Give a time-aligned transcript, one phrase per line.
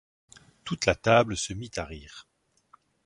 [0.63, 2.27] Toute la table se mit à rire.